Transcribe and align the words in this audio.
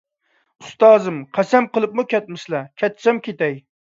ئۇستازىم، 0.63 1.19
قەسەم 1.37 1.69
قىلىپمۇ 1.77 2.05
كەتمىسىلە، 2.15 2.65
كەتسەم 2.83 3.23
كېتەي. 3.29 3.57